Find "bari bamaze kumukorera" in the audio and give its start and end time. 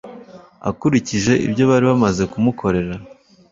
1.69-2.93